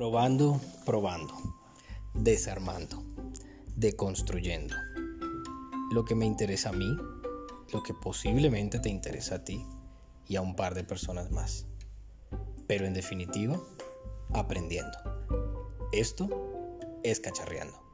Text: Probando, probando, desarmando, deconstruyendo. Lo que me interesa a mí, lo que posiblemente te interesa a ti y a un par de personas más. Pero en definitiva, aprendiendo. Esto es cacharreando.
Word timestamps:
Probando, 0.00 0.58
probando, 0.86 1.34
desarmando, 2.14 3.04
deconstruyendo. 3.76 4.74
Lo 5.92 6.06
que 6.06 6.14
me 6.14 6.24
interesa 6.24 6.70
a 6.70 6.72
mí, 6.72 6.96
lo 7.70 7.82
que 7.82 7.92
posiblemente 7.92 8.78
te 8.78 8.88
interesa 8.88 9.34
a 9.34 9.44
ti 9.44 9.62
y 10.26 10.36
a 10.36 10.40
un 10.40 10.56
par 10.56 10.72
de 10.72 10.84
personas 10.84 11.30
más. 11.30 11.66
Pero 12.66 12.86
en 12.86 12.94
definitiva, 12.94 13.60
aprendiendo. 14.32 14.96
Esto 15.92 16.30
es 17.02 17.20
cacharreando. 17.20 17.89